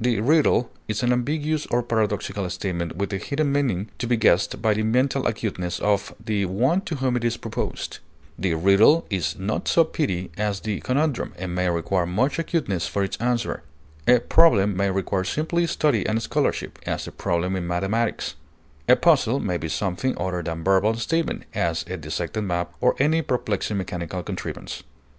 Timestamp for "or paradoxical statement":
1.66-2.96